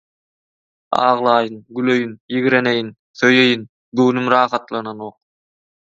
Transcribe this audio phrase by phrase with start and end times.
[1.07, 3.69] Aglaýyn, güleýin, ýigreneýin, söýeýin–
[4.01, 5.15] göwnüm rahatlananok.